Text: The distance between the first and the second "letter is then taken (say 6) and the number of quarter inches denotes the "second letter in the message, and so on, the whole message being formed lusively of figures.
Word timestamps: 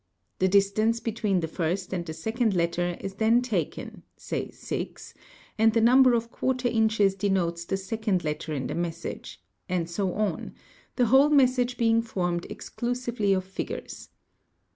The 0.39 0.47
distance 0.47 0.99
between 0.99 1.41
the 1.41 1.47
first 1.47 1.93
and 1.93 2.03
the 2.03 2.15
second 2.15 2.55
"letter 2.55 2.97
is 3.01 3.13
then 3.13 3.43
taken 3.43 4.01
(say 4.17 4.49
6) 4.49 5.13
and 5.59 5.73
the 5.73 5.79
number 5.79 6.15
of 6.15 6.31
quarter 6.31 6.67
inches 6.67 7.13
denotes 7.13 7.65
the 7.65 7.77
"second 7.77 8.23
letter 8.23 8.51
in 8.51 8.65
the 8.65 8.73
message, 8.73 9.39
and 9.69 9.87
so 9.87 10.15
on, 10.15 10.55
the 10.95 11.05
whole 11.05 11.29
message 11.29 11.77
being 11.77 12.01
formed 12.01 12.47
lusively 12.49 13.37
of 13.37 13.43
figures. 13.45 14.09